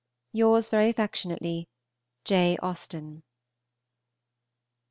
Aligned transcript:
Yours 0.33 0.69
very 0.71 0.89
affectionately, 0.89 1.69
J. 2.25 2.57
AUSTEN. 2.63 3.21